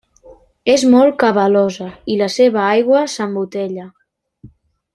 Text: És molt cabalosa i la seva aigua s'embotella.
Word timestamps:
És 0.75 0.85
molt 0.93 1.19
cabalosa 1.23 1.89
i 2.13 2.15
la 2.21 2.31
seva 2.37 2.63
aigua 2.71 3.05
s'embotella. 3.17 3.87